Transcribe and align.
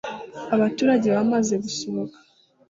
Abaturage 0.55 1.07
bamaze 1.15 1.53
gusohoka 1.63 2.17